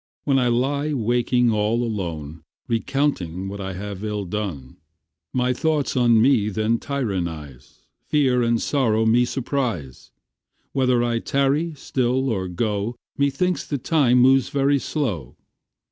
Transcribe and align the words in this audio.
When 0.23 0.39
I 0.39 0.47
lie 0.47 0.93
waking 0.93 1.51
all 1.51 1.83
alone, 1.83 2.41
Recounting 2.67 3.47
what 3.49 3.61
I 3.61 3.73
have 3.73 4.03
ill 4.03 4.25
done, 4.25 4.77
My 5.31 5.53
thoughts 5.53 5.95
on 5.95 6.19
me 6.19 6.49
then 6.49 6.79
tyrannise, 6.79 7.83
Fear 8.07 8.41
and 8.41 8.59
sorrow 8.59 9.05
me 9.05 9.25
surprise, 9.25 10.09
Whether 10.71 11.03
I 11.03 11.19
tarry 11.19 11.75
still 11.75 12.29
or 12.31 12.47
go, 12.47 12.95
Methinks 13.15 13.67
the 13.67 13.77
time 13.77 14.17
moves 14.17 14.49
very 14.49 14.79
slow. 14.79 15.37